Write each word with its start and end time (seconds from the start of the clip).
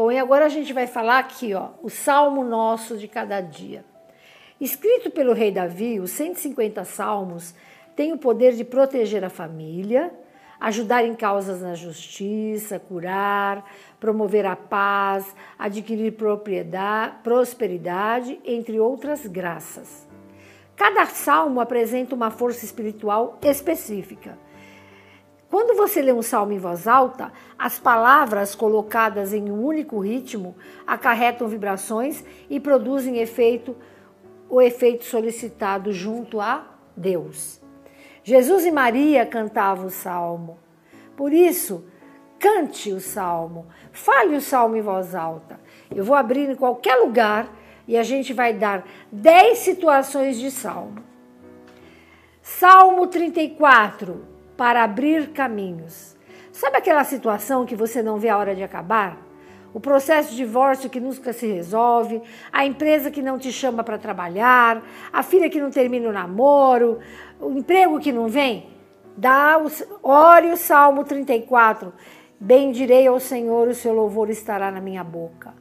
Bom, 0.00 0.10
e 0.10 0.18
agora 0.18 0.46
a 0.46 0.48
gente 0.48 0.72
vai 0.72 0.86
falar 0.86 1.18
aqui, 1.18 1.52
ó, 1.52 1.72
o 1.82 1.90
Salmo 1.90 2.42
nosso 2.42 2.96
de 2.96 3.06
cada 3.06 3.38
dia. 3.42 3.84
Escrito 4.58 5.10
pelo 5.10 5.34
rei 5.34 5.52
Davi, 5.52 6.00
os 6.00 6.10
150 6.12 6.82
salmos 6.84 7.54
têm 7.94 8.10
o 8.10 8.16
poder 8.16 8.54
de 8.54 8.64
proteger 8.64 9.22
a 9.22 9.28
família, 9.28 10.10
ajudar 10.58 11.04
em 11.04 11.14
causas 11.14 11.60
na 11.60 11.74
justiça, 11.74 12.78
curar, 12.78 13.62
promover 14.00 14.46
a 14.46 14.56
paz, 14.56 15.36
adquirir 15.58 16.12
propriedade, 16.12 17.16
prosperidade, 17.22 18.40
entre 18.42 18.80
outras 18.80 19.26
graças. 19.26 20.08
Cada 20.76 21.04
salmo 21.04 21.60
apresenta 21.60 22.14
uma 22.14 22.30
força 22.30 22.64
espiritual 22.64 23.38
específica. 23.42 24.38
Quando 25.50 25.76
você 25.76 26.00
lê 26.00 26.12
um 26.12 26.22
salmo 26.22 26.52
em 26.52 26.58
voz 26.58 26.86
alta, 26.86 27.32
as 27.58 27.76
palavras 27.76 28.54
colocadas 28.54 29.34
em 29.34 29.50
um 29.50 29.64
único 29.64 29.98
ritmo 29.98 30.54
acarretam 30.86 31.48
vibrações 31.48 32.24
e 32.48 32.60
produzem 32.60 33.18
efeito, 33.18 33.76
o 34.48 34.62
efeito 34.62 35.04
solicitado 35.04 35.92
junto 35.92 36.40
a 36.40 36.64
Deus. 36.96 37.60
Jesus 38.22 38.64
e 38.64 38.70
Maria 38.70 39.26
cantavam 39.26 39.86
o 39.86 39.90
salmo. 39.90 40.56
Por 41.16 41.32
isso, 41.32 41.84
cante 42.38 42.92
o 42.92 43.00
salmo, 43.00 43.66
fale 43.90 44.36
o 44.36 44.40
salmo 44.40 44.76
em 44.76 44.82
voz 44.82 45.16
alta. 45.16 45.58
Eu 45.92 46.04
vou 46.04 46.14
abrir 46.14 46.48
em 46.48 46.54
qualquer 46.54 46.94
lugar 46.94 47.52
e 47.88 47.96
a 47.96 48.04
gente 48.04 48.32
vai 48.32 48.54
dar 48.54 48.86
10 49.10 49.58
situações 49.58 50.38
de 50.38 50.48
salmo. 50.48 51.02
Salmo 52.40 53.08
34 53.08 54.39
para 54.60 54.84
abrir 54.84 55.30
caminhos. 55.30 56.14
Sabe 56.52 56.76
aquela 56.76 57.02
situação 57.02 57.64
que 57.64 57.74
você 57.74 58.02
não 58.02 58.18
vê 58.18 58.28
a 58.28 58.36
hora 58.36 58.54
de 58.54 58.62
acabar? 58.62 59.16
O 59.72 59.80
processo 59.80 60.32
de 60.32 60.36
divórcio 60.36 60.90
que 60.90 61.00
nunca 61.00 61.32
se 61.32 61.46
resolve, 61.46 62.20
a 62.52 62.66
empresa 62.66 63.10
que 63.10 63.22
não 63.22 63.38
te 63.38 63.50
chama 63.50 63.82
para 63.82 63.96
trabalhar, 63.96 64.82
a 65.10 65.22
filha 65.22 65.48
que 65.48 65.58
não 65.58 65.70
termina 65.70 66.10
o 66.10 66.12
namoro, 66.12 66.98
o 67.40 67.52
emprego 67.52 67.98
que 67.98 68.12
não 68.12 68.28
vem? 68.28 68.68
Dá 69.16 69.58
o, 69.58 69.70
ore 70.06 70.52
o 70.52 70.58
Salmo 70.58 71.04
34. 71.04 71.90
Bendirei 72.38 73.06
ao 73.06 73.18
Senhor, 73.18 73.66
o 73.66 73.74
seu 73.74 73.94
louvor 73.94 74.28
estará 74.28 74.70
na 74.70 74.78
minha 74.78 75.02
boca. 75.02 75.54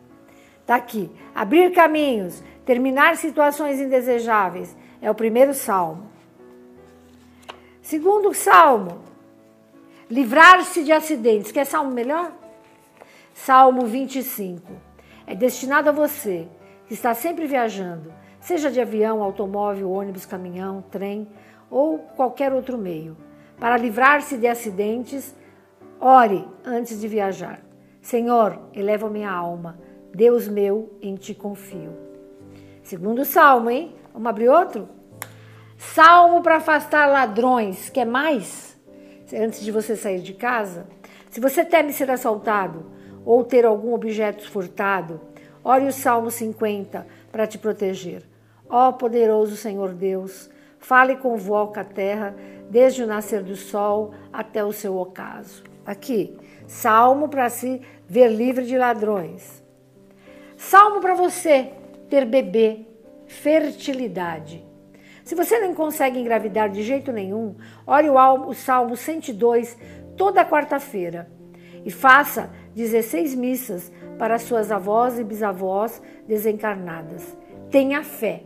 Está 0.60 0.76
aqui. 0.76 1.10
Abrir 1.34 1.72
caminhos, 1.72 2.44
terminar 2.66 3.16
situações 3.16 3.80
indesejáveis. 3.80 4.76
É 5.02 5.10
o 5.10 5.16
primeiro 5.16 5.54
salmo. 5.54 6.19
Segundo 7.90 8.36
salmo, 8.36 9.00
livrar-se 10.12 10.84
de 10.84 10.92
acidentes. 10.92 11.52
Quer 11.52 11.66
salmo 11.66 11.90
melhor? 11.90 12.32
Salmo 13.34 13.88
25. 13.88 14.62
É 15.26 15.34
destinado 15.34 15.90
a 15.90 15.92
você 15.92 16.48
que 16.86 16.94
está 16.94 17.16
sempre 17.16 17.48
viajando, 17.48 18.14
seja 18.40 18.70
de 18.70 18.80
avião, 18.80 19.24
automóvel, 19.24 19.90
ônibus, 19.90 20.24
caminhão, 20.24 20.84
trem 20.92 21.28
ou 21.68 21.98
qualquer 22.16 22.54
outro 22.54 22.78
meio. 22.78 23.18
Para 23.60 23.76
livrar-se 23.76 24.38
de 24.38 24.46
acidentes, 24.46 25.36
ore 26.00 26.48
antes 26.64 27.02
de 27.02 27.08
viajar. 27.08 27.60
Senhor, 28.04 28.60
eleva 28.72 29.10
minha 29.10 29.32
alma. 29.32 29.80
Deus 30.14 30.48
meu, 30.48 30.96
em 31.02 31.16
ti 31.16 31.34
confio. 31.34 31.98
Segundo 32.84 33.26
salmo, 33.26 33.72
hein? 33.72 33.96
Vamos 34.14 34.30
abrir 34.30 34.48
outro? 34.48 34.99
Salmo 35.80 36.42
para 36.42 36.58
afastar 36.58 37.06
ladrões. 37.06 37.90
Quer 37.90 38.06
mais? 38.06 38.78
Antes 39.34 39.62
de 39.62 39.72
você 39.72 39.96
sair 39.96 40.20
de 40.20 40.34
casa? 40.34 40.86
Se 41.30 41.40
você 41.40 41.64
teme 41.64 41.94
ser 41.94 42.12
assaltado 42.12 42.92
ou 43.24 43.46
ter 43.46 43.66
algum 43.66 43.94
objeto 43.94 44.52
furtado, 44.52 45.22
ore 45.64 45.86
o 45.86 45.94
Salmo 45.94 46.30
50 46.30 47.08
para 47.32 47.48
te 47.48 47.58
proteger. 47.58 48.24
Ó 48.70 48.92
poderoso 48.92 49.56
Senhor 49.56 49.94
Deus, 49.94 50.50
fale 50.80 51.14
e 51.14 51.18
convoca 51.18 51.80
a 51.80 51.86
terra 51.86 52.36
desde 52.70 53.02
o 53.02 53.08
nascer 53.08 53.42
do 53.42 53.56
sol 53.56 54.14
até 54.34 54.62
o 54.66 54.74
seu 54.74 54.98
ocaso. 54.98 55.64
Aqui, 55.86 56.36
salmo 56.68 57.30
para 57.30 57.50
se 57.50 57.82
ver 58.06 58.28
livre 58.28 58.66
de 58.66 58.78
ladrões. 58.78 59.64
Salmo 60.58 61.00
para 61.00 61.16
você 61.16 61.72
ter 62.10 62.26
bebê, 62.26 62.86
fertilidade. 63.28 64.69
Se 65.30 65.36
você 65.36 65.60
não 65.60 65.76
consegue 65.76 66.18
engravidar 66.18 66.72
de 66.72 66.82
jeito 66.82 67.12
nenhum, 67.12 67.56
ore 67.86 68.10
o 68.10 68.52
Salmo 68.56 68.98
102 68.98 69.78
toda 70.18 70.44
quarta-feira 70.44 71.30
e 71.86 71.92
faça 71.92 72.50
16 72.76 73.36
missas 73.36 73.92
para 74.18 74.40
suas 74.40 74.72
avós 74.72 75.20
e 75.20 75.24
bisavós 75.24 76.02
desencarnadas. 76.28 77.38
Tenha 77.70 78.04
fé. 78.04 78.42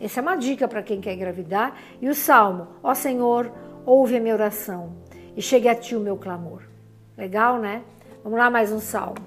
Essa 0.00 0.18
é 0.18 0.22
uma 0.22 0.34
dica 0.34 0.66
para 0.66 0.82
quem 0.82 1.00
quer 1.00 1.14
engravidar. 1.14 1.76
E 2.02 2.08
o 2.08 2.14
salmo: 2.16 2.66
Ó 2.82 2.92
Senhor, 2.92 3.48
ouve 3.86 4.16
a 4.16 4.20
minha 4.20 4.34
oração 4.34 4.96
e 5.36 5.40
chegue 5.40 5.68
a 5.68 5.76
ti 5.76 5.94
o 5.94 6.00
meu 6.00 6.16
clamor. 6.16 6.64
Legal, 7.16 7.60
né? 7.60 7.84
Vamos 8.24 8.36
lá, 8.36 8.50
mais 8.50 8.72
um 8.72 8.80
salmo. 8.80 9.24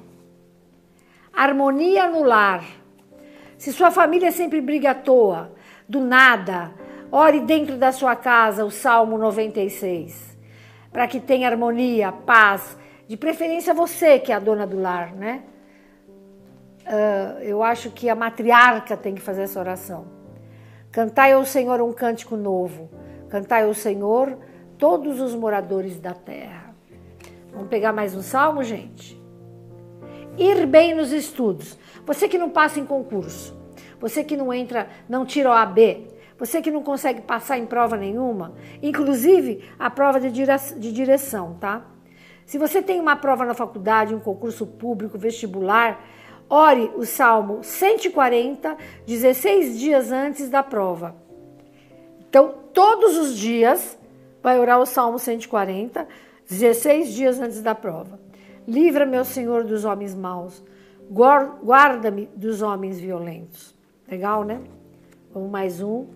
Harmonia 1.31 2.09
no 2.09 2.23
lar. 2.23 2.82
Se 3.63 3.71
sua 3.71 3.91
família 3.91 4.29
sempre 4.29 4.59
briga 4.59 4.91
à 4.91 4.93
toa, 4.93 5.53
do 5.87 6.01
nada. 6.01 6.73
Ore 7.09 7.39
dentro 7.39 7.77
da 7.77 7.93
sua 7.93 8.13
casa 8.13 8.65
o 8.65 8.69
Salmo 8.69 9.17
96, 9.17 10.37
para 10.91 11.07
que 11.07 11.17
tenha 11.17 11.47
harmonia, 11.47 12.11
paz, 12.11 12.77
de 13.07 13.15
preferência 13.15 13.73
você 13.73 14.19
que 14.19 14.33
é 14.33 14.35
a 14.35 14.39
dona 14.39 14.67
do 14.67 14.77
lar, 14.77 15.13
né? 15.15 15.43
Uh, 16.81 17.39
eu 17.41 17.63
acho 17.63 17.89
que 17.89 18.09
a 18.09 18.15
matriarca 18.15 18.97
tem 18.97 19.15
que 19.15 19.21
fazer 19.21 19.43
essa 19.43 19.61
oração. 19.61 20.07
Cantai 20.91 21.31
ao 21.31 21.45
Senhor 21.45 21.81
um 21.81 21.93
cântico 21.93 22.35
novo. 22.35 22.89
Cantai 23.29 23.63
ao 23.63 23.73
Senhor 23.73 24.37
todos 24.77 25.21
os 25.21 25.33
moradores 25.33 26.01
da 26.01 26.13
terra. 26.13 26.75
Vamos 27.53 27.69
pegar 27.69 27.93
mais 27.93 28.13
um 28.13 28.21
salmo, 28.21 28.61
gente? 28.61 29.22
Ir 30.37 30.65
bem 30.65 30.93
nos 30.95 31.11
estudos. 31.11 31.77
Você 32.05 32.27
que 32.27 32.37
não 32.37 32.49
passa 32.49 32.79
em 32.79 32.85
concurso, 32.85 33.55
você 33.99 34.23
que 34.23 34.35
não 34.35 34.53
entra, 34.53 34.89
não 35.07 35.25
tira 35.25 35.49
o 35.49 35.53
AB, 35.53 36.07
você 36.37 36.61
que 36.61 36.71
não 36.71 36.83
consegue 36.83 37.21
passar 37.21 37.57
em 37.57 37.65
prova 37.65 37.95
nenhuma, 37.95 38.53
inclusive 38.81 39.69
a 39.79 39.89
prova 39.89 40.19
de 40.19 40.91
direção, 40.91 41.55
tá? 41.59 41.85
Se 42.45 42.57
você 42.57 42.81
tem 42.81 42.99
uma 42.99 43.15
prova 43.15 43.45
na 43.45 43.53
faculdade, 43.53 44.13
um 44.13 44.19
concurso 44.19 44.65
público, 44.67 45.17
vestibular, 45.17 46.03
ore 46.49 46.91
o 46.95 47.05
Salmo 47.05 47.63
140, 47.63 48.75
16 49.07 49.79
dias 49.79 50.11
antes 50.11 50.49
da 50.49 50.61
prova. 50.61 51.15
Então, 52.27 52.53
todos 52.73 53.15
os 53.17 53.37
dias, 53.37 53.97
vai 54.41 54.59
orar 54.59 54.79
o 54.79 54.85
Salmo 54.85 55.17
140, 55.17 56.05
16 56.49 57.13
dias 57.13 57.39
antes 57.39 57.61
da 57.61 57.73
prova. 57.73 58.19
Livra, 58.67 59.05
meu 59.05 59.25
Senhor, 59.25 59.65
dos 59.65 59.83
homens 59.83 60.15
maus, 60.15 60.63
guarda-me 61.11 62.27
dos 62.35 62.61
homens 62.61 62.99
violentos. 62.99 63.75
Legal, 64.09 64.43
né? 64.43 64.61
Vamos 65.33 65.49
mais 65.49 65.81
um. 65.81 66.07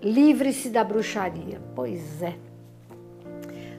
Livre-se 0.00 0.68
da 0.68 0.84
bruxaria. 0.84 1.60
Pois 1.74 2.22
é. 2.22 2.36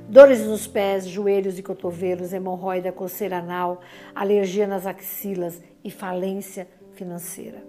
Dores 0.09 0.45
nos 0.45 0.67
pés, 0.67 1.07
joelhos 1.07 1.57
e 1.57 1.63
cotovelos, 1.63 2.33
hemorroida, 2.33 2.91
coceira 2.91 3.37
anal, 3.37 3.81
alergia 4.13 4.67
nas 4.67 4.85
axilas 4.85 5.61
e 5.83 5.89
falência 5.89 6.67
financeira. 6.91 7.63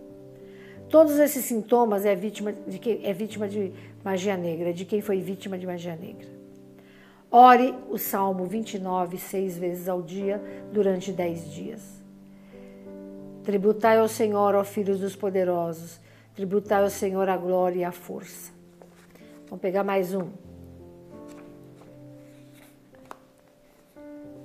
Todos 0.88 1.18
esses 1.18 1.44
sintomas 1.44 2.04
é 2.04 2.14
vítima 2.14 2.52
de 2.52 2.78
quem 2.78 3.04
é 3.04 3.12
vítima 3.12 3.48
de 3.48 3.72
magia 4.04 4.36
negra, 4.36 4.72
de 4.72 4.84
quem 4.84 5.00
foi 5.00 5.20
vítima 5.20 5.56
de 5.56 5.66
magia 5.66 5.96
negra. 5.96 6.43
Ore 7.36 7.74
o 7.90 7.98
Salmo 7.98 8.46
29 8.46 9.18
seis 9.18 9.58
vezes 9.58 9.88
ao 9.88 10.00
dia 10.00 10.40
durante 10.72 11.10
dez 11.10 11.50
dias. 11.50 12.00
Tributai 13.42 13.98
ao 13.98 14.06
Senhor, 14.06 14.54
ó 14.54 14.62
filhos 14.62 15.00
dos 15.00 15.16
poderosos, 15.16 16.00
tributai 16.32 16.84
ao 16.84 16.90
Senhor 16.90 17.28
a 17.28 17.36
glória 17.36 17.80
e 17.80 17.84
a 17.84 17.90
força. 17.90 18.52
Vamos 19.48 19.60
pegar 19.60 19.82
mais 19.82 20.14
um. 20.14 20.30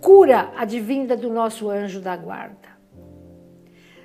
Cura 0.01 0.51
advinda 0.57 1.15
do 1.15 1.29
nosso 1.29 1.69
anjo 1.69 2.01
da 2.01 2.17
guarda. 2.17 2.69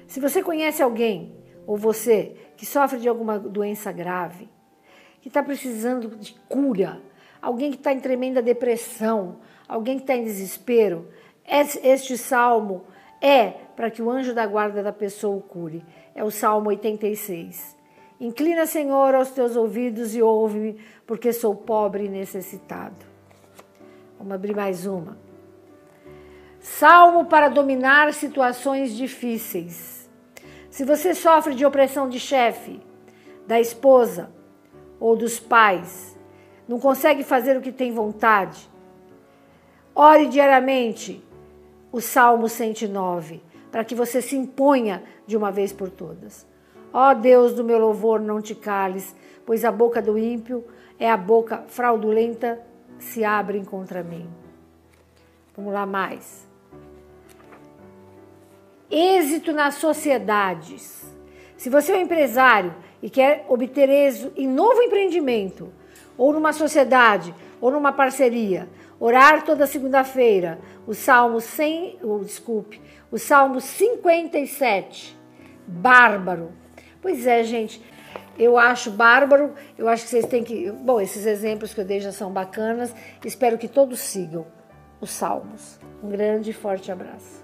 Se 0.07 0.21
você 0.21 0.43
conhece 0.43 0.83
alguém, 0.83 1.35
ou 1.67 1.79
você, 1.79 2.37
que 2.55 2.67
sofre 2.67 3.01
de 3.01 3.09
alguma 3.09 3.39
doença 3.39 3.91
grave, 3.91 4.47
que 5.23 5.29
está 5.29 5.43
precisando 5.43 6.15
de 6.19 6.35
cura, 6.51 7.01
alguém 7.45 7.71
que 7.71 7.77
está 7.77 7.93
em 7.93 8.01
tremenda 8.01 8.41
depressão, 8.41 9.37
alguém 9.69 9.97
que 9.97 10.05
está 10.05 10.17
em 10.17 10.25
desespero, 10.25 11.09
este 11.47 12.17
salmo 12.17 12.85
é 13.21 13.51
para 13.77 13.91
que 13.91 14.01
o 14.01 14.11
anjo 14.11 14.35
da 14.35 14.47
guarda 14.47 14.83
da 14.83 14.93
pessoa 14.93 15.37
o 15.37 15.43
cure. 15.43 15.85
É 16.15 16.25
o 16.25 16.31
Salmo 16.31 16.71
86. 16.71 17.77
Inclina, 18.19 18.65
Senhor, 18.65 19.15
aos 19.15 19.31
teus 19.31 19.57
ouvidos 19.57 20.15
e 20.15 20.23
ouve-me, 20.23 20.79
porque 21.07 21.33
sou 21.33 21.55
pobre 21.55 22.05
e 22.05 22.09
necessitado. 22.09 22.97
Vamos 24.17 24.33
abrir 24.33 24.55
mais 24.55 24.87
uma. 24.87 25.19
Salmo 26.61 27.27
para 27.27 27.49
dominar 27.49 28.15
situações 28.15 28.97
difíceis. 28.97 30.09
Se 30.71 30.85
você 30.85 31.15
sofre 31.15 31.55
de 31.55 31.67
opressão 31.67 32.09
de 32.09 32.19
chefe, 32.19 32.81
da 33.47 33.61
esposa 33.61 34.31
ou 34.99 35.15
dos 35.15 35.39
pais, 35.39 36.14
não 36.69 36.79
consegue 36.79 37.23
fazer 37.23 37.57
o 37.57 37.61
que 37.61 37.73
tem 37.73 37.93
vontade, 37.93 38.69
ore 39.95 40.27
diariamente 40.27 41.23
o 41.93 42.01
Salmo 42.01 42.49
109, 42.49 43.43
para 43.71 43.85
que 43.85 43.95
você 43.95 44.21
se 44.21 44.37
imponha 44.37 45.03
de 45.27 45.37
uma 45.37 45.51
vez 45.51 45.73
por 45.73 45.91
todas. 45.91 46.47
Ó 46.93 47.13
Deus 47.15 47.55
do 47.55 47.65
meu 47.65 47.79
louvor, 47.79 48.21
não 48.21 48.41
te 48.41 48.55
cales, 48.55 49.15
pois 49.45 49.65
a 49.65 49.71
boca 49.71 50.01
do 50.01 50.17
ímpio 50.17 50.65
é 50.99 51.11
a 51.11 51.17
boca 51.17 51.65
fraudulenta 51.69 52.61
se 52.99 53.25
abrem 53.25 53.65
contra 53.65 54.03
mim. 54.03 54.29
Vamos 55.57 55.73
lá 55.73 55.85
mais. 55.85 56.47
Êxito 58.91 59.53
nas 59.53 59.75
sociedades. 59.75 61.05
Se 61.57 61.69
você 61.69 61.93
é 61.93 61.97
um 61.97 62.03
empresário 62.03 62.75
e 63.03 63.09
quer 63.09 63.45
obter 63.49 63.89
êxito 63.89 64.33
em 64.37 64.49
novo 64.49 64.83
empreendimento, 64.83 65.73
ou 66.17 66.33
numa 66.33 66.53
sociedade, 66.53 67.35
ou 67.61 67.71
numa 67.71 67.93
parceria, 67.93 68.69
orar 68.99 69.45
toda 69.45 69.67
segunda-feira, 69.67 70.59
o 70.87 70.95
Salmo 70.95 71.41
100, 71.41 71.99
oh, 72.03 72.19
desculpe, 72.19 72.81
o 73.11 73.19
Salmo 73.19 73.61
57, 73.61 75.19
bárbaro. 75.67 76.53
Pois 77.01 77.27
é, 77.27 77.43
gente, 77.45 77.83
eu 78.39 78.59
acho 78.59 78.91
bárbaro, 78.91 79.55
eu 79.79 79.89
acho 79.89 80.05
que 80.05 80.11
vocês 80.11 80.27
têm 80.27 80.43
que. 80.43 80.71
Bom, 80.71 81.01
esses 81.01 81.27
exemplos 81.27 81.73
que 81.73 81.81
eu 81.81 81.85
dei 81.85 82.01
já 82.01 82.13
são 82.13 82.33
bacanas. 82.33 82.95
Espero 83.25 83.59
que 83.59 83.69
todos 83.69 84.01
sigam 84.01 84.47
os 85.01 85.11
Salmos. 85.11 85.79
Um 86.03 86.09
grande 86.09 86.51
e 86.51 86.53
forte 86.53 86.91
abraço. 86.91 87.44